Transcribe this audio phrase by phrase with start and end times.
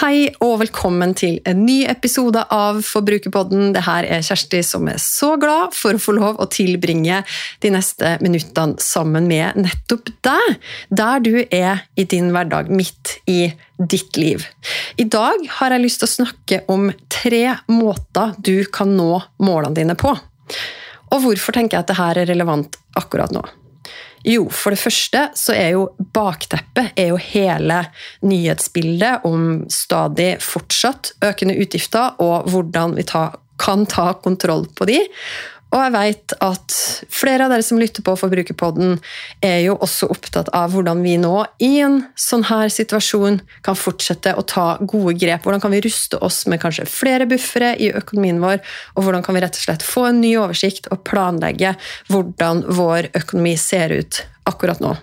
[0.00, 3.74] Hei og velkommen til en ny episode av Forbrukerpodden.
[3.74, 7.18] Det her er Kjersti som er så glad for å få lov å tilbringe
[7.60, 10.56] de neste minuttene sammen med nettopp deg,
[10.88, 14.48] der du er i din hverdag, midt i ditt liv.
[14.96, 19.82] I dag har jeg lyst til å snakke om tre måter du kan nå målene
[19.82, 20.16] dine på.
[21.12, 23.44] Og hvorfor tenker jeg at dette er relevant akkurat nå?
[24.26, 27.78] Jo, for det første så er jo bakteppet er jo hele
[28.26, 34.98] nyhetsbildet om stadig fortsatt økende utgifter, og hvordan vi ta, kan ta kontroll på de.
[35.70, 36.76] Og jeg vet at
[37.14, 38.96] flere av dere som lytter på Forbrukerpodden,
[39.44, 44.34] er jo også opptatt av hvordan vi nå, i en sånn her situasjon, kan fortsette
[44.34, 45.46] å ta gode grep.
[45.46, 48.58] Hvordan kan vi ruste oss med kanskje flere buffere i økonomien vår,
[48.96, 51.76] og hvordan kan vi rett og slett få en ny oversikt og planlegge
[52.10, 54.96] hvordan vår økonomi ser ut akkurat nå.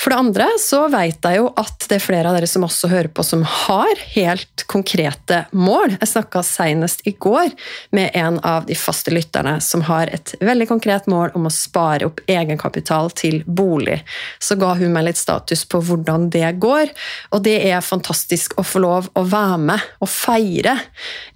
[0.00, 2.90] For det andre så vet jeg jo at det er flere av dere som også
[2.92, 5.96] hører på, som har helt konkrete mål.
[5.96, 7.48] Jeg snakka senest i går
[7.96, 12.10] med en av de faste lytterne som har et veldig konkret mål om å spare
[12.10, 14.02] opp egenkapital til bolig.
[14.38, 16.92] Så ga hun meg litt status på hvordan det går,
[17.32, 20.76] og det er fantastisk å få lov å være med og feire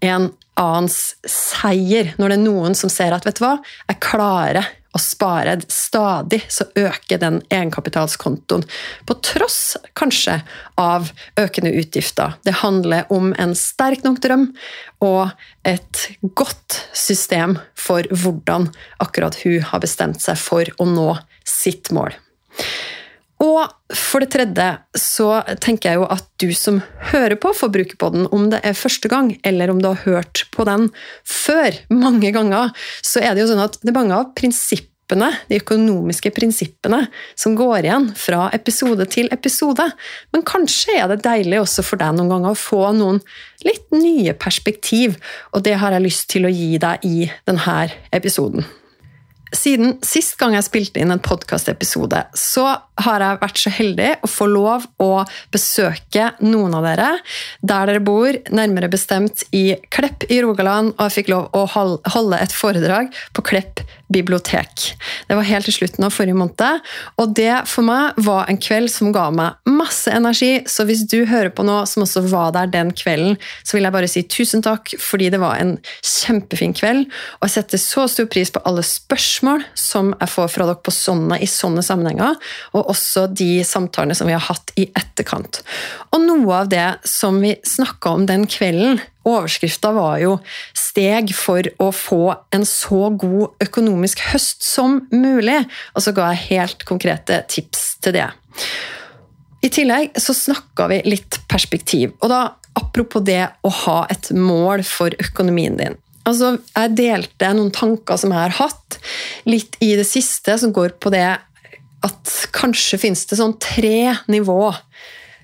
[0.05, 0.30] en
[0.61, 3.56] annens seier, når det er noen som ser at vet du hva,
[3.89, 8.64] jeg klarer å spare stadig, så øker den egenkapitalskontoen.
[9.07, 10.40] På tross kanskje
[10.80, 12.34] av økende utgifter.
[12.42, 14.48] Det handler om en sterk nok drøm
[15.07, 15.30] og
[15.68, 18.70] et godt system for hvordan
[19.02, 21.13] akkurat hun har bestemt seg for å nå
[21.46, 22.17] sitt mål.
[23.40, 24.67] Og for det tredje
[25.01, 25.30] så
[25.64, 29.73] tenker jeg jo at du som hører på Forbrukerpodden, om det er første gang, eller
[29.73, 30.90] om du har hørt på den
[31.24, 35.58] før mange ganger, så er det jo sånn at det er mange av prinsippene, de
[35.58, 37.01] økonomiske prinsippene,
[37.34, 39.89] som går igjen fra episode til episode.
[40.36, 43.22] Men kanskje er det deilig også for deg noen ganger å få noen
[43.64, 45.17] litt nye perspektiv,
[45.57, 47.80] og det har jeg lyst til å gi deg i denne
[48.12, 48.68] episoden.
[49.51, 52.68] Siden sist gang jeg spilte inn en podkastepisode, så
[53.05, 55.11] har jeg vært så heldig å få lov å
[55.52, 57.11] besøke noen av dere
[57.61, 62.40] der dere bor, nærmere bestemt i Klepp i Rogaland, og jeg fikk lov å holde
[62.40, 64.90] et foredrag på Klepp bibliotek.
[65.28, 66.86] Det var helt til slutten av forrige måned,
[67.20, 71.22] og det for meg var en kveld som ga meg masse energi, så hvis du
[71.30, 74.64] hører på nå som også var der den kvelden, så vil jeg bare si tusen
[74.66, 77.06] takk, fordi det var en kjempefin kveld,
[77.39, 80.94] og jeg setter så stor pris på alle spørsmål som jeg får fra dere på
[80.94, 82.39] sånne i sånne sammenhenger,
[82.74, 85.62] og også de samtalene som vi har hatt i etterkant.
[86.11, 90.39] Og noe av det som vi snakka om den kvelden, Overskrifta var jo
[90.73, 96.48] 'Steg for å få en så god økonomisk høst som mulig', og så ga jeg
[96.56, 98.30] helt konkrete tips til det.
[99.62, 102.40] I tillegg så snakka vi litt perspektiv, og da
[102.80, 105.98] apropos det å ha et mål for økonomien din.
[106.28, 108.98] Altså, jeg delte noen tanker som jeg har hatt,
[109.48, 111.28] litt i det siste, som går på det
[112.06, 114.62] at kanskje finnes det sånn tre nivå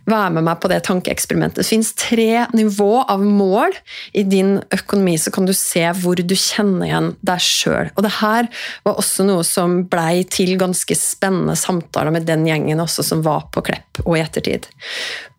[0.07, 1.65] Vær med meg på det tankeeksperimentet.
[1.65, 3.75] Det finnes tre nivå av mål
[4.15, 7.91] i din økonomi, så kan du se hvor du kjenner igjen deg sjøl.
[7.97, 8.47] Og det her
[8.87, 13.49] var også noe som blei til ganske spennende samtaler med den gjengen også som var
[13.51, 14.71] på Klepp og i ettertid.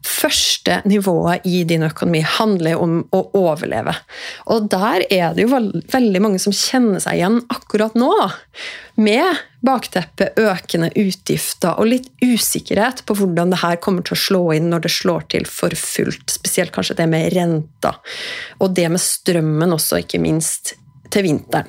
[0.08, 3.94] Første nivået i din økonomi handler om å overleve.
[4.54, 5.60] Og der er det jo
[5.92, 8.12] veldig mange som kjenner seg igjen akkurat nå.
[9.04, 14.44] Med bakteppet økende utgifter og litt usikkerhet på hvordan det her kommer til å slå
[14.56, 16.32] inn når det slår til for fullt.
[16.40, 17.98] Spesielt kanskje det med renta.
[18.62, 20.78] Og det med strømmen også, ikke minst
[21.12, 21.68] til vinteren.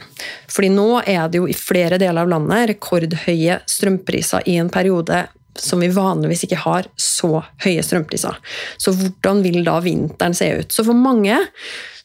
[0.51, 5.27] Fordi nå er det jo i flere deler av landet rekordhøye strømpriser i en periode
[5.61, 8.39] som vi vanligvis ikke har så høye strømpriser.
[8.81, 10.73] Så hvordan vil da vinteren se ut?
[10.73, 11.39] Så for mange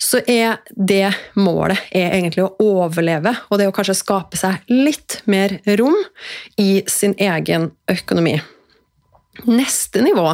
[0.04, 5.22] så er det målet er egentlig å overleve, og det å kanskje skape seg litt
[5.30, 5.96] mer rom
[6.60, 8.36] i sin egen økonomi.
[9.48, 10.34] Neste nivå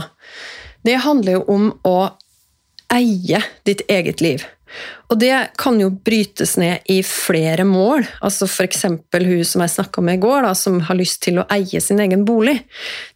[0.87, 1.97] det handler jo om å
[2.93, 4.45] eie ditt eget liv.
[5.09, 8.03] Og det kan jo brytes ned i flere mål.
[8.21, 8.83] Altså F.eks.
[8.85, 11.97] hun som jeg snakka med i går, da, som har lyst til å eie sin
[12.03, 12.59] egen bolig.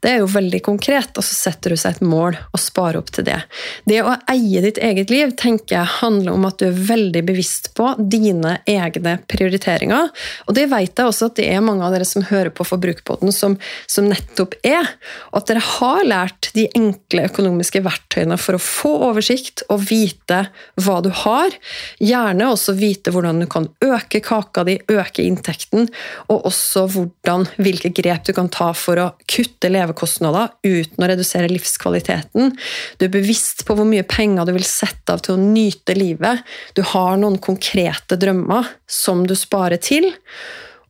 [0.02, 3.12] Det er jo veldig konkret, og så setter du seg et mål og sparer opp
[3.14, 3.38] til det.
[3.86, 7.70] Det å eie ditt eget liv tenker jeg handler om at du er veldig bevisst
[7.78, 10.10] på dine egne prioriteringer.
[10.48, 13.30] Og det vet jeg også at det er mange av dere som hører på Forbrukerpodden,
[13.36, 14.90] som, som nettopp er.
[15.30, 20.48] Og at dere har lært de enkle økonomiske verktøyene for å få oversikt og vite
[20.82, 21.54] hva du har
[22.04, 25.88] Gjerne også vite hvordan du kan øke kaka di, øke inntekten,
[26.32, 31.52] og også hvordan, hvilke grep du kan ta for å kutte levekostnader uten å redusere
[31.52, 32.54] livskvaliteten.
[32.98, 36.44] Du er bevisst på hvor mye penger du vil sette av til å nyte livet.
[36.78, 40.12] Du har noen konkrete drømmer som du sparer til.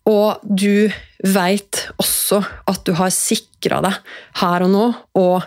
[0.10, 0.92] Og du
[1.24, 5.46] veit også at du har sikra deg her og nå, og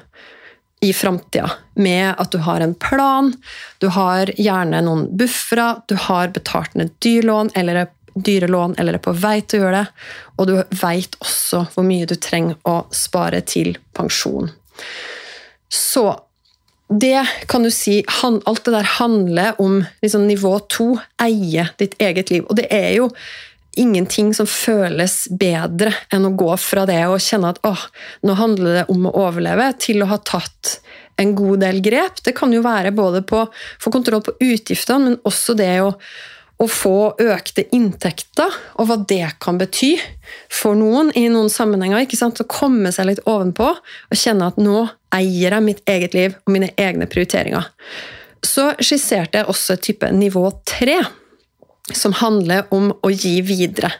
[0.84, 3.32] i framtida, med at du har en plan,
[3.78, 8.96] du har gjerne noen buffere, du har betalt ned dyrlån eller er dyre lån eller
[8.96, 10.04] er på vei til å gjøre det,
[10.36, 14.52] og du veit også hvor mye du trenger å spare til pensjon.
[15.72, 16.06] Så
[16.88, 22.30] det kan du si, Alt det der handler om liksom nivå to, eie ditt eget
[22.30, 22.44] liv.
[22.46, 23.10] Og det er jo
[23.76, 27.82] ingenting som føles bedre enn å gå fra det og kjenne at åh,
[28.26, 30.78] nå handler det om å overleve, til å ha tatt
[31.20, 32.22] en god del grep.
[32.24, 33.50] Det kan jo være både på å
[33.82, 35.92] få kontroll på utgiftene, men også det å,
[36.60, 39.94] å få økte inntekter, og hva det kan bety
[40.52, 42.04] for noen i noen sammenhenger.
[42.04, 42.40] ikke sant?
[42.40, 44.86] Å komme seg litt ovenpå og kjenne at nå
[45.16, 47.70] eier jeg mitt eget liv og mine egne prioriteringer.
[48.44, 51.00] Så skisserte jeg også type nivå tre
[51.94, 53.92] som handler om å gi videre.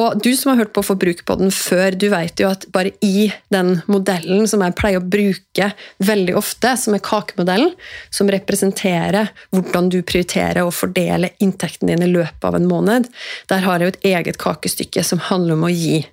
[0.00, 3.80] Og Du som har hørt på Forbrukerpodden før, du vet jo at bare i den
[3.90, 5.70] modellen som jeg pleier å bruke
[6.06, 7.74] veldig ofte, som er kakemodellen,
[8.14, 13.10] som representerer hvordan du prioriterer å fordele inntekten din i løpet av en måned,
[13.50, 16.04] der har jeg jo et eget kakestykke som handler om å gi.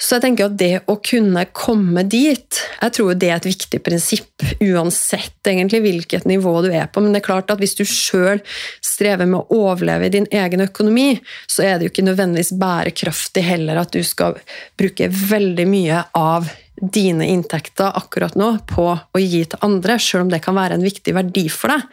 [0.00, 3.82] Så jeg tenker at det å kunne komme dit, jeg tror det er et viktig
[3.84, 7.02] prinsipp, uansett egentlig hvilket nivå du er på.
[7.04, 8.40] Men det er klart at hvis du sjøl
[8.84, 11.12] strever med å overleve i din egen økonomi,
[11.44, 14.40] så er det jo ikke nødvendigvis bærekraftig heller at du skal
[14.80, 16.48] bruke veldig mye av
[16.80, 20.86] dine inntekter akkurat nå på å gi til andre, sjøl om det kan være en
[20.86, 21.84] viktig verdi for deg.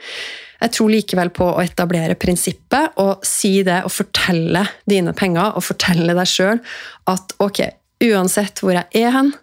[0.58, 5.66] Jeg tror likevel på å etablere prinsippet og si det og fortelle dine penger og
[5.68, 6.62] fortelle deg sjøl
[7.12, 7.62] at ok,
[8.04, 9.34] uansett hvor jeg er hen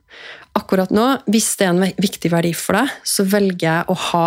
[0.54, 4.26] akkurat nå, hvis det er en viktig verdi for deg, så velger jeg å ha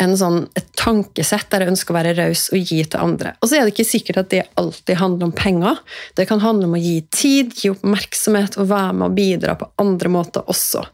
[0.00, 3.34] sånn, et tankesett der jeg ønsker å være raus og gi til andre.
[3.40, 5.80] Og så er det ikke sikkert at det alltid handler om penger.
[6.16, 9.70] Det kan handle om å gi tid, gi oppmerksomhet og være med og bidra på
[9.80, 10.84] andre måter også.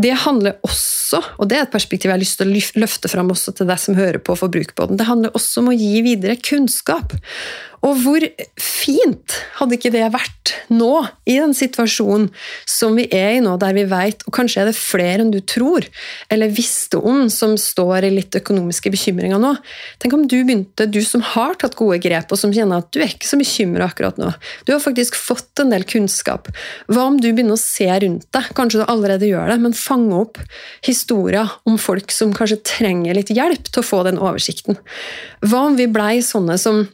[0.00, 3.30] Det handler også, og det er et perspektiv jeg har lyst til å løfte fram
[3.30, 7.14] også til deg som hører på Forbrukerbåten, det handler også om å gi videre kunnskap.
[7.86, 8.24] Og hvor
[8.60, 12.28] fint hadde ikke det vært nå, i den situasjonen
[12.68, 15.40] som vi er i nå, der vi vet, og kanskje er det flere enn du
[15.40, 15.86] tror,
[16.32, 19.54] eller visste om, som står i litt økonomiske bekymringer nå.
[20.02, 23.00] Tenk om du begynte, du som har tatt gode grep, og som kjenner at du
[23.02, 24.30] er ikke så bekymra akkurat nå.
[24.68, 26.50] Du har faktisk fått en del kunnskap.
[26.90, 30.22] Hva om du begynner å se rundt deg, kanskje du allerede gjør det, men fange
[30.22, 30.40] opp
[30.86, 34.78] historier om folk som kanskje trenger litt hjelp til å få den oversikten?
[35.44, 36.86] Hva om vi blei sånne som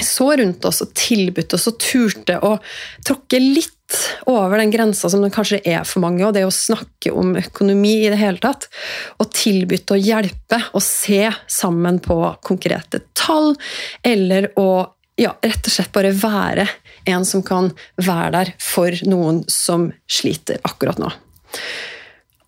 [0.00, 2.54] så rundt oss og tilbudte oss og turte å
[3.04, 3.76] tråkke litt
[4.30, 7.98] over den grensa som det kanskje er for mange, og det å snakke om økonomi
[8.06, 8.68] i det hele tatt.
[9.22, 13.54] Og tilbudt å hjelpe og se sammen på konkrete tall,
[14.06, 14.68] eller å
[15.20, 16.66] ja, rett og slett bare være
[17.10, 17.70] en som kan
[18.00, 21.10] være der for noen som sliter akkurat nå.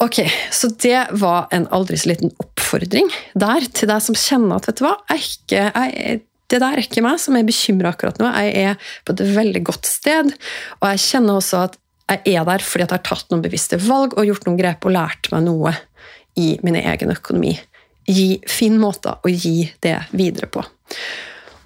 [0.02, 0.20] Ok,
[0.50, 3.08] Så det var en aldri så liten oppfordring
[3.38, 6.24] der til deg som kjenner at vet du hva, jeg, ikke, jeg
[6.54, 8.30] det der er ikke meg som er bekymra akkurat nå.
[8.46, 10.30] Jeg er på et veldig godt sted,
[10.80, 11.80] og jeg kjenner også at
[12.10, 14.92] jeg er der fordi jeg har tatt noen bevisste valg og gjort noen grep og
[14.92, 15.72] lært meg noe
[16.40, 17.54] i min egen økonomi.
[18.04, 20.64] Gi, Finn måter å gi det videre på.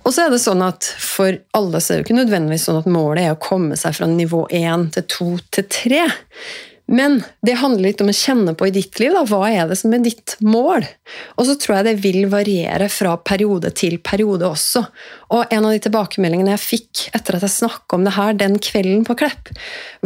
[0.07, 2.88] Og så er det sånn at For alle så er det ikke nødvendigvis sånn at
[2.88, 6.04] målet er å komme seg fra nivå 1 til 2 til 3.
[6.88, 9.12] Men det handler litt om å kjenne på i ditt liv.
[9.12, 9.21] Da.
[9.28, 10.87] Hva er det som er ditt mål?
[11.37, 14.87] Og så tror jeg det vil variere fra periode til periode også.
[15.37, 18.57] Og en av de tilbakemeldingene jeg fikk etter at jeg snakka om det her den
[18.64, 19.52] kvelden på Klepp,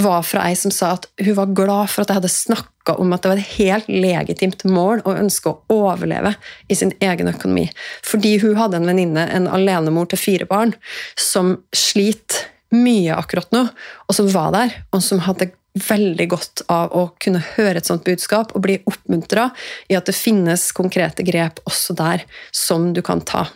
[0.03, 3.15] var fra ei som sa at hun var glad for at jeg hadde snakka om
[3.15, 6.35] at det var et helt legitimt mål å ønske å overleve
[6.67, 7.69] i sin egen økonomi.
[8.03, 10.75] Fordi hun hadde en venninne, en alenemor til fire barn,
[11.15, 13.67] som sliter mye akkurat nå,
[14.09, 18.05] og som var der, og som hadde veldig godt av å kunne høre et sånt
[18.05, 19.49] budskap og bli oppmuntra
[19.89, 23.47] i at det finnes konkrete grep også der som du kan ta.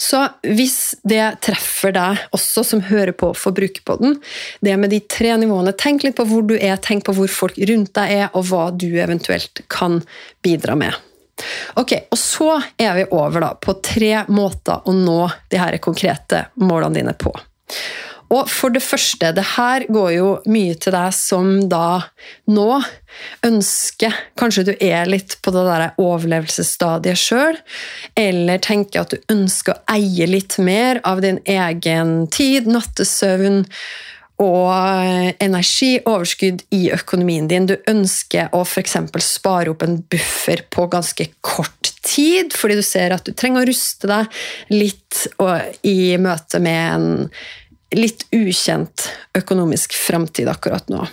[0.00, 4.16] Så hvis det treffer deg også som hører på Forbrukerpodden,
[4.64, 7.60] det med de tre nivåene, tenk litt på hvor du er, tenk på hvor folk
[7.70, 10.00] rundt deg er, og hva du eventuelt kan
[10.44, 10.96] bidra med.
[11.80, 16.46] Ok, og Så er vi over da på tre måter å nå de her konkrete
[16.60, 17.32] målene dine på.
[18.30, 22.00] Og for det første, det her går jo mye til deg som da
[22.50, 22.68] nå
[23.46, 27.58] ønsker Kanskje du er litt på det der overlevelsesstadiet sjøl,
[28.18, 33.64] eller tenker at du ønsker å eie litt mer av din egen tid, nattesøvn
[34.40, 37.66] og energi, overskudd i økonomien din.
[37.68, 38.96] Du ønsker å f.eks.
[39.26, 43.68] spare opp en buffer på ganske kort tid, fordi du ser at du trenger å
[43.68, 44.40] ruste deg
[44.72, 45.26] litt
[45.84, 47.10] i møte med en
[47.96, 51.06] litt ukjent økonomisk framtid akkurat nå.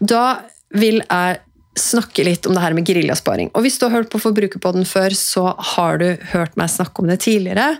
[0.00, 0.40] Da
[0.74, 1.40] vil jeg
[1.78, 3.52] snakke litt om det her med geriljasparing.
[3.54, 7.10] Og hvis du har hørt på Forbrukerpodden før, så har du hørt meg snakke om
[7.10, 7.76] det tidligere.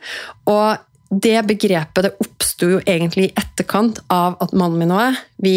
[0.50, 0.78] Og
[1.10, 5.54] det begrepet det oppsto jo egentlig i etterkant av at mannen min og jeg vi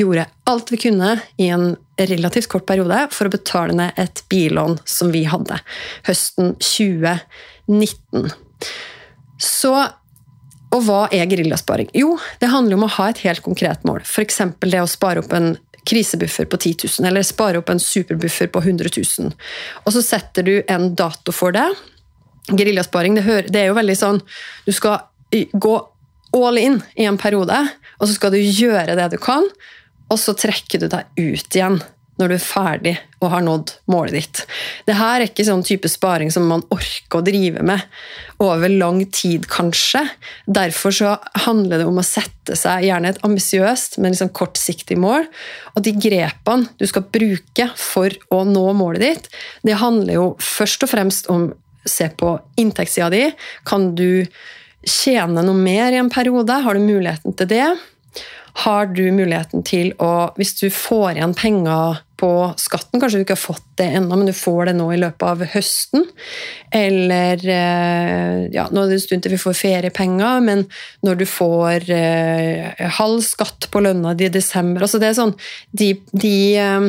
[0.00, 4.80] gjorde alt vi kunne i en relativt kort periode for å betale ned et billån
[4.88, 5.60] som vi hadde
[6.08, 8.32] høsten 2019.
[9.38, 9.74] Så
[10.74, 11.88] og hva er geriljasparing?
[11.96, 14.02] Jo, det handler om å ha et helt konkret mål.
[14.04, 14.42] F.eks.
[14.60, 15.54] det å spare opp en
[15.88, 19.32] krisebuffer på 10 000, eller spare opp en superbuffer på 100 000.
[19.86, 21.64] Og så setter du en dato for det.
[22.48, 24.22] Geriljasparing det, det er jo veldig sånn
[24.64, 25.02] Du skal
[25.52, 25.74] gå
[26.38, 27.56] all in i en periode,
[27.98, 29.44] og så skal du gjøre det du kan,
[30.08, 31.80] og så trekker du deg ut igjen
[32.18, 34.42] når du er ferdig og har nådd målet ditt.
[34.86, 37.82] Det her er ikke sånn type sparing som man orker å drive med
[38.42, 40.04] over lang tid, kanskje.
[40.46, 41.14] Derfor så
[41.46, 45.26] handler det om å sette seg gjerne et ambisiøst, men liksom kortsiktig mål.
[45.74, 49.32] Og de grepene du skal bruke for å nå målet ditt,
[49.66, 53.24] det handler jo først og fremst om å se på inntektssida di.
[53.66, 54.26] Kan du
[54.86, 56.62] tjene noe mer i en periode?
[56.64, 57.68] Har du muligheten til det?
[58.64, 63.36] Har du muligheten til å Hvis du får igjen penger på skatten, kanskje du ikke
[63.36, 66.06] har fått det ennå, men du får det nå i løpet av høsten.
[66.74, 70.64] Eller eh, ja, Nå er det en stund til vi får feriepenger, men
[71.06, 75.36] når du får eh, halv skatt på lønna di i desember altså det er sånn,
[75.70, 76.88] De, de, eh,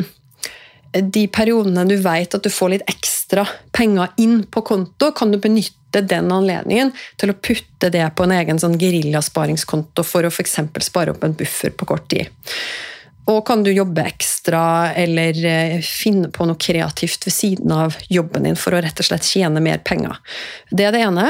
[0.92, 5.38] de periodene du vet at du får litt ekstra penger inn på konto, kan du
[5.38, 10.58] benytte den anledningen til å putte det på en egen sånn geriljasparingskonto for å f.eks.
[10.86, 12.30] spare opp en buffer på kort tid.
[13.30, 14.62] Og kan du jobbe ekstra
[14.98, 19.06] eller eh, finne på noe kreativt ved siden av jobben din for å rett og
[19.06, 20.18] slett tjene mer penger.
[20.70, 21.28] Det er det ene.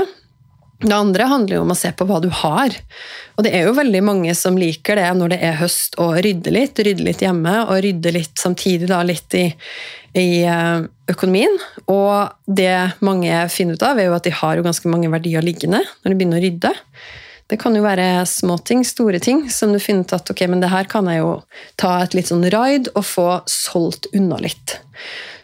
[0.81, 2.73] Det andre handler jo om å se på hva du har.
[3.37, 6.55] Og det er jo veldig mange som liker det når det er høst, å rydde
[6.57, 6.81] litt.
[6.81, 9.45] Rydde litt hjemme, og rydde litt samtidig da litt i,
[10.17, 11.59] i eh, økonomien.
[11.93, 12.73] Og det
[13.05, 16.09] mange finner ut av, er jo at de har jo ganske mange verdier liggende når
[16.09, 16.75] de begynner å rydde.
[17.51, 20.71] Det kan jo være småting, store ting, som du finner ut at ok, men det
[20.71, 21.33] her kan jeg jo
[21.83, 24.79] ta et litt sånn ride og få solgt unna litt.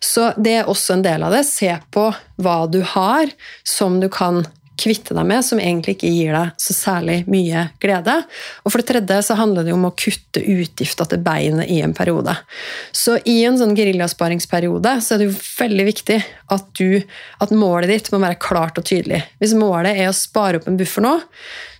[0.01, 1.43] Så det er også en del av det.
[1.49, 3.33] Se på hva du har
[3.67, 4.47] som du kan
[4.79, 8.17] kvitte deg med, som egentlig ikke gir deg så særlig mye glede.
[8.65, 11.95] Og for det tredje så handler det om å kutte utgifter til beinet i en
[11.97, 12.37] periode.
[12.93, 16.19] Så i en sånn geriljasparingsperiode så er det jo veldig viktig
[16.53, 17.01] at, du,
[17.43, 19.23] at målet ditt må være klart og tydelig.
[19.43, 21.17] Hvis målet er å spare opp en buffer nå,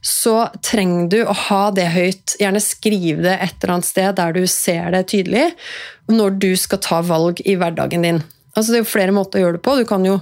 [0.07, 2.37] så trenger du å ha det høyt.
[2.41, 5.51] Gjerne skriv det et eller annet sted der du ser det tydelig,
[6.07, 8.23] når du skal ta valg i hverdagen din.
[8.57, 9.75] Altså, det er jo flere måter å gjøre det på.
[9.77, 10.21] Du kan jo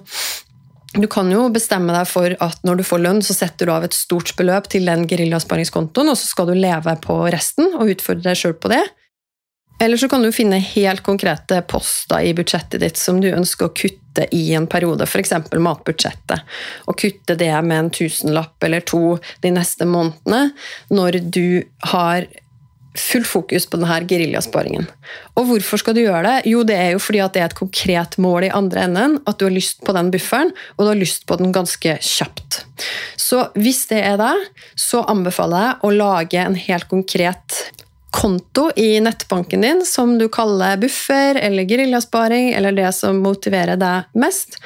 [0.94, 3.86] du kan jo bestemme deg for at når du får lønn, så setter du av
[3.86, 8.30] et stort beløp til den geriljaspaриngskontoen, og så skal du leve på resten og utfordre
[8.30, 8.84] deg sjøl på det.
[9.82, 13.74] Eller så kan du finne helt konkrete poster i budsjettet ditt som du ønsker å
[13.74, 15.34] kutte i en periode, f.eks.
[15.50, 16.44] matbudsjettet.
[16.86, 20.52] Og kutte det med en tusenlapp eller to de neste månedene,
[20.94, 22.28] når du har
[22.98, 24.86] full fokus på denne geriljasparingen.
[25.34, 26.50] Og hvorfor skal du gjøre det?
[26.50, 29.16] Jo, det er jo fordi at det er et konkret mål i andre enden.
[29.26, 32.62] At du har lyst på den bufferen, og du har lyst på den ganske kjapt.
[33.18, 34.34] Så hvis det er det,
[34.78, 37.64] så anbefaler jeg å lage en helt konkret
[38.14, 44.12] konto i nettbanken din som du kaller buffer eller geriljasparing, eller det som motiverer deg
[44.14, 44.61] mest.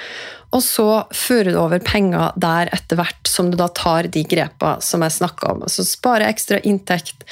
[0.53, 4.75] Og så fører du over penger der etter hvert som du da tar de grepa
[4.85, 5.65] som jeg snakka om.
[5.65, 7.25] Altså spare ekstra inntekt,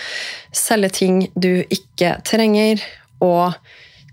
[0.56, 2.80] selge ting du ikke trenger,
[3.20, 3.52] og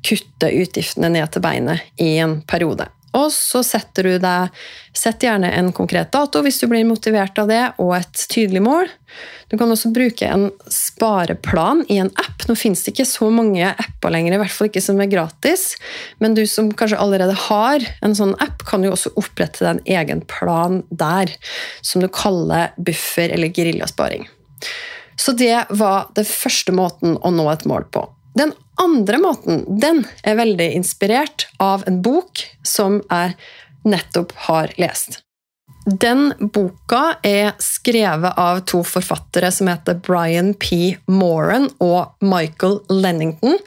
[0.03, 2.89] kutte utgiftene ned til beinet i en periode.
[3.17, 7.47] Og så setter du deg Sett gjerne en konkret dato hvis du blir motivert av
[7.49, 8.91] det, og et tydelig mål.
[9.49, 12.45] Du kan også bruke en spareplan i en app.
[12.45, 15.65] Nå finnes det ikke så mange apper lenger, i hvert fall ikke som er gratis.
[16.21, 19.83] Men du som kanskje allerede har en sånn app, kan jo også opprette deg en
[19.97, 21.33] egen plan der,
[21.81, 24.29] som du kaller buffer eller geriljasparing.
[25.17, 28.05] Så det var det første måten å nå et mål på.
[28.37, 33.35] Den andre måten den er veldig inspirert av en bok som jeg
[33.83, 35.23] nettopp har lest.
[35.83, 40.95] Den boka er skrevet av to forfattere som heter Brian P.
[41.11, 43.57] Moran og Michael Lennington,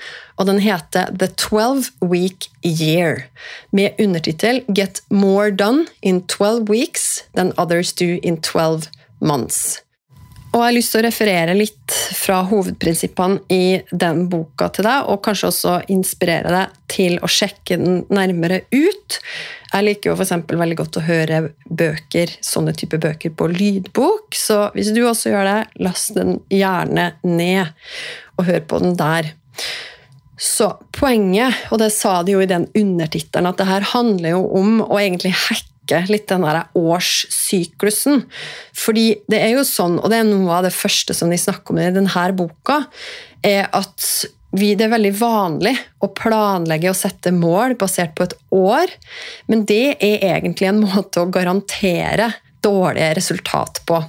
[0.40, 3.26] og den heter The 12 Week Year,
[3.70, 8.88] med undertittel Get More Done in 12 Weeks Than Others Do in 12
[9.20, 9.82] Months.
[10.56, 15.10] Og jeg har lyst til å referere litt fra hovedprinsippene i den boka til deg,
[15.12, 19.18] og kanskje også inspirere deg til å sjekke den nærmere ut.
[19.74, 20.32] Jeg liker jo f.eks.
[20.48, 25.44] veldig godt å høre bøker, sånne type bøker på lydbok, så hvis du også gjør
[25.50, 27.76] det, last den gjerne ned,
[28.40, 29.28] og hør på den der.
[30.40, 34.44] Så poenget, og det sa de jo i den undertittelen, at det her handler jo
[34.56, 38.24] om å egentlig hacke sjekke litt den der årssyklusen.
[38.74, 41.72] Fordi det er jo sånn, og det er noe av det første som de snakker
[41.72, 42.86] om i denne boka,
[43.42, 44.26] er at
[44.56, 48.90] vi, det er veldig vanlig å planlegge og sette mål basert på et år,
[49.48, 52.32] men det er egentlig en måte å garantere
[52.66, 54.02] dårlige resultat på.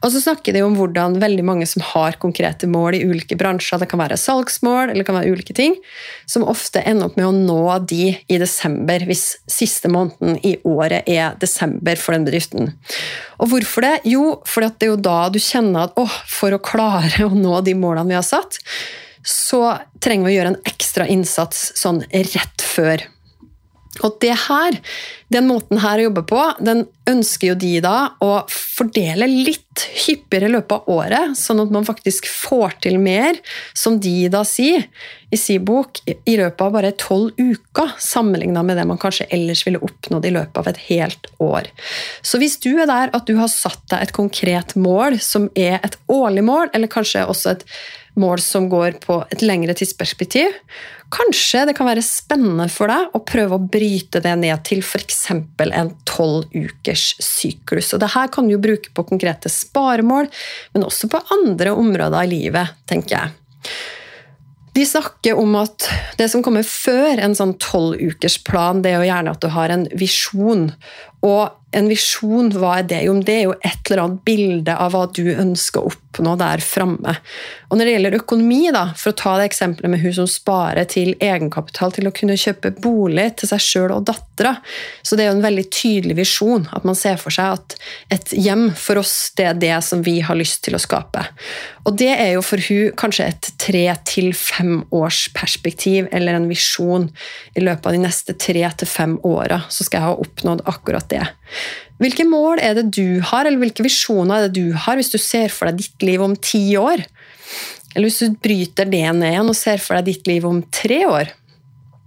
[0.00, 3.82] Og så snakker de om hvordan veldig mange som har konkrete mål i ulike bransjer,
[3.82, 5.76] det kan være salgsmål eller det kan være ulike ting,
[6.30, 11.08] som ofte ender opp med å nå de i desember, hvis siste måneden i året
[11.10, 12.70] er desember for den bedriften.
[13.42, 13.96] Og hvorfor det?
[14.08, 17.60] Jo, fordi det er jo da du kjenner at åh, for å klare å nå
[17.66, 18.60] de målene vi har satt,
[19.26, 23.02] så trenger vi å gjøre en ekstra innsats sånn rett før.
[24.04, 24.76] Og det her,
[25.32, 30.50] den måten her å jobbe på, den ønsker jo de da å fordele litt hyppigere
[30.50, 33.38] i løpet av året, sånn at man faktisk får til mer,
[33.76, 34.86] som de da sier
[35.32, 39.64] i sin bok, i løpet av bare tolv uker, sammenligna med det man kanskje ellers
[39.66, 41.70] ville oppnådd i løpet av et helt år.
[42.22, 45.80] Så hvis du er der at du har satt deg et konkret mål, som er
[45.82, 47.66] et årlig mål, eller kanskje også et
[48.20, 50.54] mål som går på et lengre tidsperspektiv,
[51.14, 55.20] Kanskje det kan være spennende for deg å prøve å bryte det ned til f.eks.
[55.30, 57.92] en tolv ukers syklus.
[57.94, 60.26] Og Dette kan du bruke på konkrete sparemål,
[60.74, 63.76] men også på andre områder i livet, tenker jeg.
[64.76, 65.86] De snakker om at
[66.18, 69.86] det som kommer før en sånn tolvukersplan, det er jo gjerne at du har en
[69.96, 70.66] visjon.
[71.24, 73.02] Og en visjon, hva er det?
[73.08, 76.62] Jo, det er jo et eller annet bilde av hva du ønsker å oppnå der
[76.62, 77.16] framme.
[77.66, 80.86] Og når det gjelder økonomi, da, for å ta det eksempelet med hun som sparer
[80.88, 84.54] til egenkapital til å kunne kjøpe bolig til seg sjøl og dattera,
[85.02, 86.68] så det er jo en veldig tydelig visjon.
[86.76, 87.76] At man ser for seg at
[88.14, 91.26] et hjem for oss, det er det som vi har lyst til å skape.
[91.86, 96.48] Og det er jo for hun kanskje et tre til fem års perspektiv eller en
[96.50, 97.10] visjon.
[97.58, 101.10] I løpet av de neste tre til fem åra så skal jeg ha oppnådd akkurat
[101.10, 101.26] det.
[102.02, 105.18] Hvilke mål er det du har, eller hvilke visjoner er det du har hvis du
[105.20, 107.04] ser for deg ditt liv om ti år?
[107.94, 111.00] Eller hvis du bryter det ned igjen og ser for deg ditt liv om tre
[111.08, 111.32] år?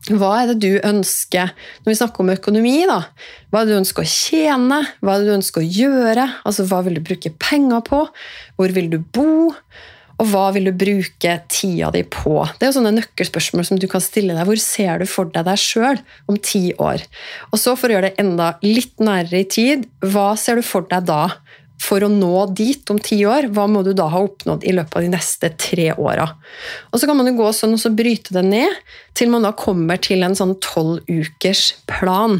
[0.09, 1.51] Hva er det du ønsker
[1.83, 2.77] når vi snakker om økonomi?
[2.89, 3.01] da?
[3.49, 4.79] Hva er det du ønsker å tjene?
[5.01, 6.27] Hva er det du ønsker å gjøre?
[6.47, 8.03] Altså, Hva vil du bruke penger på?
[8.57, 9.51] Hvor vil du bo?
[10.19, 12.41] Og hva vil du bruke tida di på?
[12.57, 14.43] Det er jo sånne nøkkelspørsmål som du kan stille deg.
[14.49, 17.05] Hvor ser du for deg deg sjøl om ti år?
[17.53, 20.87] Og så for å gjøre det enda litt nærere i tid, hva ser du for
[20.91, 21.23] deg da?
[21.79, 24.97] For å nå dit om ti år, hva må du da ha oppnådd i løpet
[24.99, 26.27] av de neste tre åra?
[26.91, 28.75] Og så kan man jo gå sånn og så bryte det ned
[29.17, 32.37] til man da kommer til en sånn tolv ukers plan,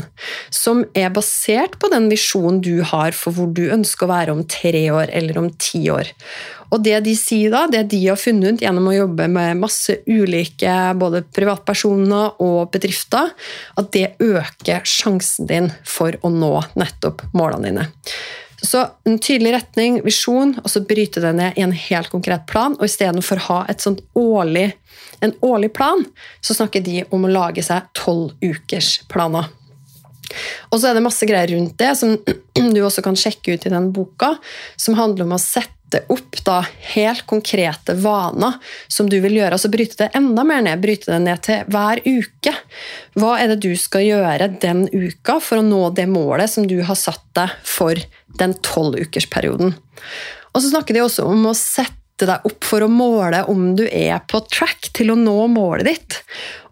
[0.54, 4.46] som er basert på den visjonen du har for hvor du ønsker å være om
[4.48, 6.12] tre år eller om ti år.
[6.70, 9.96] Og det de sier da, det de har funnet ut gjennom å jobbe med masse
[10.06, 13.32] ulike både privatpersoner og bedrifter,
[13.80, 17.88] at det øker sjansen din for å nå nettopp målene dine.
[18.62, 22.76] Så en tydelig retning, visjon, og så bryte det ned i en helt konkret plan.
[22.80, 24.74] Og istedenfor å ha et sånt årlig,
[25.24, 26.04] en årlig plan,
[26.42, 29.48] så snakker de om å lage seg tolv ukers planer.
[30.70, 32.16] Og så er det masse greier rundt det som
[32.76, 34.36] du også kan sjekke ut i den boka,
[34.78, 35.79] som handler om å sette
[36.14, 36.60] opp da
[36.94, 39.58] helt konkrete vaner som du vil gjøre.
[39.58, 40.82] altså Bryte det enda mer ned.
[40.84, 42.54] Bryte det ned til hver uke.
[43.20, 46.80] Hva er det du skal gjøre den uka for å nå det målet som du
[46.86, 48.00] har satt deg for
[48.40, 49.74] den tolvukersperioden?
[50.54, 53.86] Og så snakker de også om å sette deg opp for å måle om du
[53.88, 56.18] er på track til å nå målet ditt.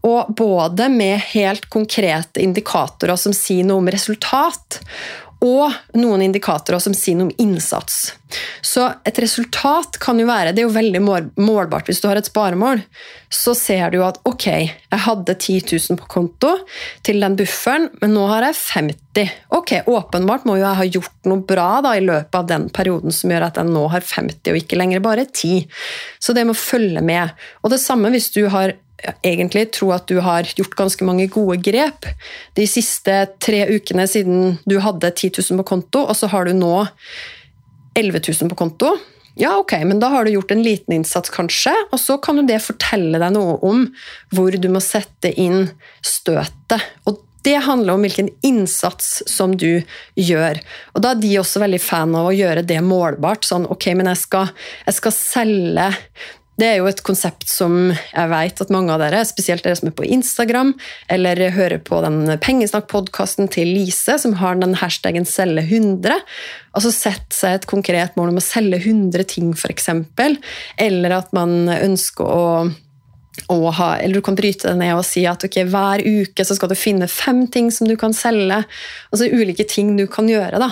[0.08, 4.80] Og både med helt konkrete indikatorer som sier noe om resultat,
[5.44, 8.16] og noen indikatorer som sier noe om innsats.
[8.66, 11.02] Så et resultat kan jo være Det er jo veldig
[11.38, 11.88] målbart.
[11.88, 12.82] Hvis du har et sparemål,
[13.30, 16.54] så ser du at ok, jeg hadde 10 000 på konto
[17.06, 19.36] til den bufferen, men nå har jeg 50.
[19.56, 23.16] Ok, Åpenbart må jo jeg ha gjort noe bra da, i løpet av den perioden
[23.16, 25.64] som gjør at jeg nå har 50 og ikke lenger bare 10.
[26.20, 27.38] Så det må følge med.
[27.64, 28.76] Og det samme hvis du har
[29.26, 32.08] egentlig tro at du har gjort ganske mange gode grep
[32.58, 36.58] de siste tre ukene siden du hadde 10 000 på konto, og så har du
[36.58, 36.74] nå
[37.98, 38.96] 11 000 på konto.
[39.38, 42.48] Ja, ok, men da har du gjort en liten innsats, kanskje, og så kan jo
[42.48, 43.86] det fortelle deg noe om
[44.34, 45.68] hvor du må sette inn
[46.02, 46.82] støtet.
[47.06, 49.84] Og det handler om hvilken innsats som du
[50.18, 50.58] gjør.
[50.98, 53.46] Og Da er de også veldig fan av å gjøre det målbart.
[53.46, 54.50] Sånn, ok, men jeg skal,
[54.90, 55.88] jeg skal selge
[56.58, 59.92] det er jo et konsept som jeg vet at mange av dere, spesielt dere som
[59.92, 60.74] er på Instagram,
[61.14, 66.18] eller hører på den Pengesnakk-podkasten til Lise, som har den hashtaggen 'selge 100',
[66.74, 69.90] altså sette seg et konkret mål om å selge 100 ting, f.eks.,
[70.78, 72.50] eller at man ønsker å
[73.48, 76.76] ha, eller du kan bryte det ned og si at okay, hver uke skal du
[76.76, 78.64] finne fem ting som du kan selge.
[79.12, 80.72] Altså ulike ting du kan gjøre da,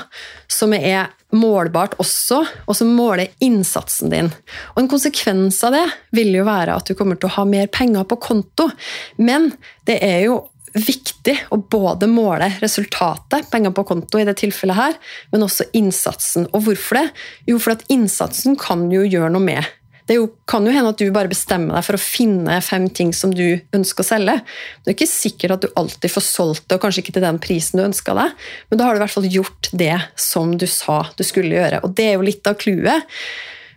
[0.50, 4.32] som er målbart også, og som måler innsatsen din.
[4.74, 7.70] Og En konsekvens av det vil jo være at du kommer til å ha mer
[7.72, 8.70] penger på konto.
[9.18, 9.52] Men
[9.88, 10.44] det er jo
[10.76, 14.98] viktig å både måle resultatet, penger på konto i det tilfellet her,
[15.32, 16.50] men også innsatsen.
[16.52, 17.08] Og hvorfor det?
[17.48, 20.18] Jo, for at innsatsen kan jo gjøre noe med det
[20.50, 23.58] kan jo hende at du bare bestemmer deg for å finne fem ting som du
[23.74, 24.36] ønsker å selge.
[24.84, 27.42] Det er ikke sikkert at du alltid får solgt det, og kanskje ikke til den
[27.42, 30.68] prisen du ønska deg, men da har du i hvert fall gjort det som du
[30.70, 31.82] sa du skulle gjøre.
[31.88, 33.10] Og det er jo litt av clouet.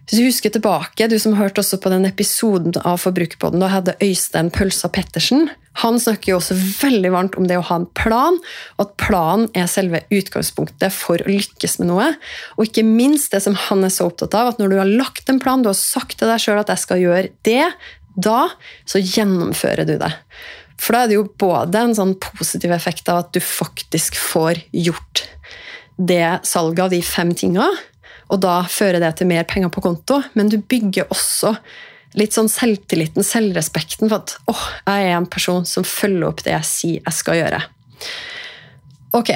[0.08, 3.96] Hvis du husker tilbake, du som hørte også på den episoden av Forbrukerpodden, da hadde
[4.00, 5.50] Øystein Pølsa Pettersen.
[5.82, 8.38] Han snakker jo også veldig varmt om det å ha en plan,
[8.78, 12.06] og at planen er selve utgangspunktet for å lykkes med noe.
[12.56, 15.28] Og ikke minst det som han er så opptatt av, at når du har lagt
[15.28, 17.68] en plan, du har sagt til deg sjøl at jeg skal gjøre det,
[18.16, 18.40] da
[18.88, 20.14] så gjennomfører du det.
[20.80, 24.64] For da er det jo både en sånn positiv effekt av at du faktisk får
[24.72, 25.26] gjort
[25.98, 27.68] det salget av de fem tinga,
[28.28, 31.54] og da fører det til mer penger på konto, men du bygger også
[32.18, 36.54] litt sånn selvtilliten, selvrespekten for at åh, jeg er en person som følger opp det
[36.54, 37.60] jeg sier jeg skal gjøre.
[39.18, 39.32] Ok,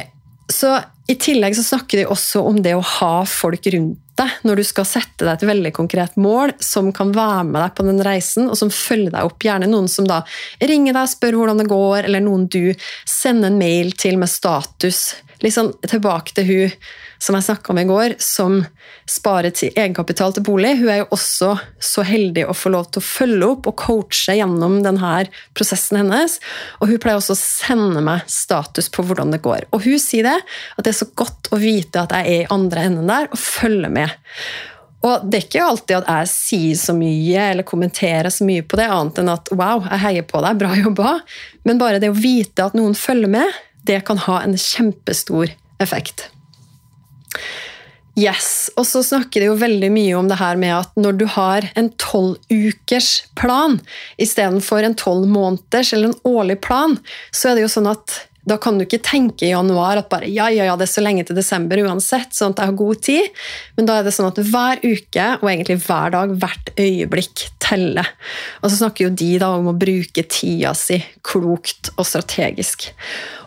[0.53, 0.77] så
[1.11, 4.65] I tillegg så snakker de også om det å ha folk rundt deg når du
[4.69, 8.51] skal sette deg et veldig konkret mål som kan være med deg på den reisen,
[8.51, 9.41] og som følger deg opp.
[9.45, 10.21] Gjerne noen som da
[10.61, 12.75] ringer deg og spør hvordan det går, eller noen du
[13.09, 15.15] sender en mail til med status.
[15.43, 16.77] Litt sånn tilbake til hun
[17.23, 18.57] som jeg snakka om i går, som
[19.09, 23.03] sparer til egenkapital til bolig, hun er jo også så heldig å få lov til
[23.03, 25.13] å følge opp og coache gjennom denne
[25.55, 26.41] prosessen hennes.
[26.81, 29.69] Og hun pleier også å sende meg status på hvordan det går.
[29.71, 30.35] Og hun sier det,
[30.75, 33.39] at det er så godt å vite at jeg er i andre enden der og
[33.39, 34.19] følger med.
[35.07, 38.79] Og det er ikke alltid at jeg sier så mye eller kommenterer så mye på
[38.79, 41.17] det, annet enn at wow, jeg heier på deg, bra jobba.
[41.67, 46.29] Men bare det å vite at noen følger med, det kan ha en kjempestor effekt.
[48.19, 51.25] Yes, og så snakker de jo veldig mye om det her med at når du
[51.33, 53.79] har en tolv ukers plan
[54.21, 56.99] istedenfor en tolv måneders eller en årlig plan,
[57.33, 60.27] så er det jo sånn at da kan du ikke tenke i januar at bare
[60.29, 63.03] ja, ja, ja, det er så lenge til desember uansett, sånn at jeg har god
[63.07, 63.29] tid.
[63.79, 68.11] Men da er det sånn at hver uke, og egentlig hver dag, hvert øyeblikk teller.
[68.61, 72.91] Og så snakker jo de da om å bruke tida si klokt og strategisk.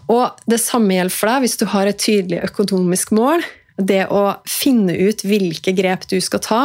[0.08, 3.44] Og det samme gjelder for deg hvis du har et tydelig økonomisk mål
[3.76, 6.62] det å finne ut hvilke grep du skal ta,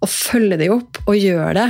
[0.00, 1.68] og følge dem opp og gjøre det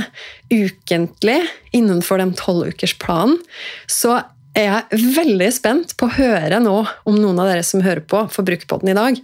[0.51, 1.39] ukentlig
[1.75, 3.39] innenfor den tolvukersplanen,
[3.87, 4.19] så
[4.57, 6.75] er jeg veldig spent på å høre nå
[7.07, 9.19] om noen av dere som hører på Forbrukerpodden i dag,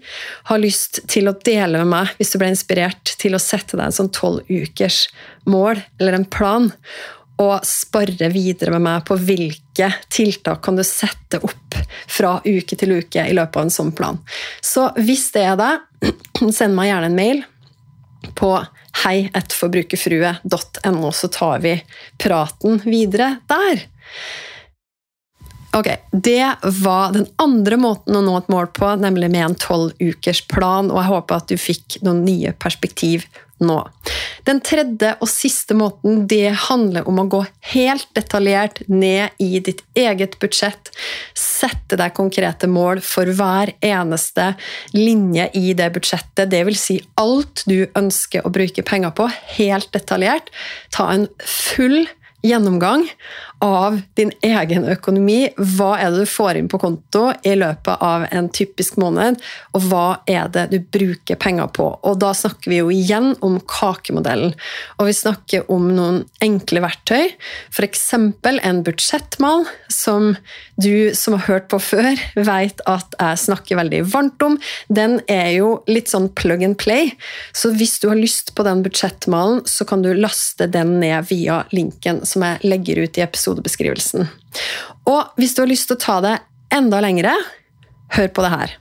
[0.47, 3.89] har lyst til å dele med meg, hvis du ble inspirert til å sette deg
[3.89, 5.05] en sånn tolv ukers
[5.49, 6.71] mål eller en plan,
[7.41, 11.75] og sparre videre med meg på hvilke tiltak kan du sette opp
[12.09, 14.17] fra uke til uke i løpet av en sånn plan.
[14.61, 15.73] Så hvis det er det,
[16.57, 17.39] send meg gjerne en mail
[18.37, 18.51] på
[19.03, 21.83] heietforbrukerfrue.no, så tar vi
[22.17, 23.85] praten videre der.
[25.77, 30.89] Ok, Det var den andre måten å nå et mål på, nemlig med en tolvukersplan.
[30.89, 33.27] Og jeg håper at du fikk noen nye perspektiv
[33.61, 33.77] nå.
[34.47, 39.83] Den tredje og siste måten det handler om å gå helt detaljert ned i ditt
[39.97, 40.89] eget budsjett.
[41.37, 44.51] Sette deg konkrete mål for hver eneste
[44.97, 46.49] linje i det budsjettet.
[46.53, 46.83] Dvs.
[46.87, 50.49] Si alt du ønsker å bruke penger på, helt detaljert.
[50.93, 52.05] Ta en full
[52.45, 53.07] gjennomgang
[53.63, 55.49] av din egen økonomi.
[55.57, 59.39] Hva er det du får inn på konto i løpet av en typisk måned,
[59.73, 61.87] og hva er det du bruker penger på?
[62.05, 64.53] Og da snakker vi jo igjen om kakemodellen.
[64.97, 67.33] Og vi snakker om noen enkle verktøy,
[67.73, 68.05] f.eks.
[68.13, 70.35] en budsjettmal, som
[70.77, 74.59] du som har hørt på før, vet at jeg snakker veldig varmt om.
[74.93, 77.15] Den er jo litt sånn plug and play,
[77.57, 81.63] så hvis du har lyst på den budsjettmalen, så kan du laste den ned via
[81.73, 84.27] linken som jeg legger ut i episodebeskrivelsen.
[85.07, 86.35] Og hvis du har lyst til å ta det
[86.73, 87.33] enda lengre,
[88.15, 88.75] hør på det her.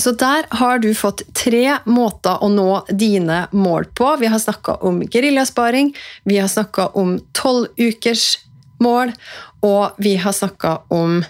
[0.00, 4.14] Så der har du fått tre måter å nå dine mål på.
[4.20, 5.92] Vi har snakka om geriljasparing,
[6.24, 8.38] vi har snakka om tolv ukers
[8.80, 9.12] mål,
[9.60, 11.20] og vi har snakka om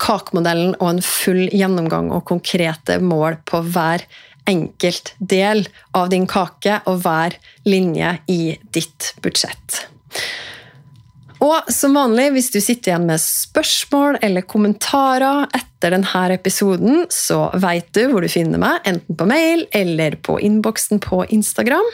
[0.00, 4.06] kakemodellen og en full gjennomgang og konkrete mål på hver
[4.50, 5.64] enkelt del
[5.96, 8.42] av din kake og hver linje i
[8.74, 9.84] ditt budsjett.
[11.40, 17.46] Og som vanlig, hvis du sitter igjen med spørsmål eller kommentarer etter denne episoden, så
[17.56, 21.88] veit du hvor du finner meg, enten på mail eller på innboksen på Instagram.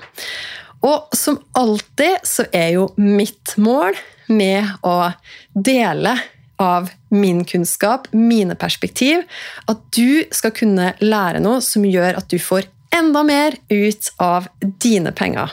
[0.86, 3.94] Og som alltid så er jo mitt mål
[4.26, 5.12] med å
[5.54, 6.16] dele
[6.62, 9.24] av min kunnskap, mine perspektiv,
[9.68, 14.48] at du skal kunne lære noe som gjør at du får enda mer ut av
[14.60, 15.52] dine penger.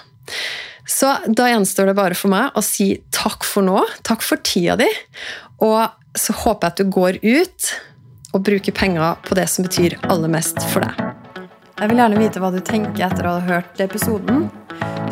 [0.86, 3.82] Så da gjenstår det bare for meg å si takk for nå.
[4.04, 4.90] Takk for tida di.
[5.64, 5.88] Og
[6.20, 7.70] så håper jeg at du går ut
[8.34, 11.14] og bruker penger på det som betyr aller mest for deg.
[11.80, 14.46] Jeg vil gjerne vite hva du tenker etter å ha hørt episoden.